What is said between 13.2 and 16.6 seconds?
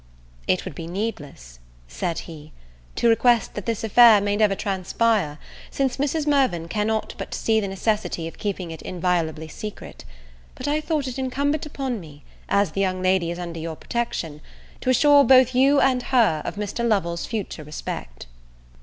is under your protection, to assure both you and her of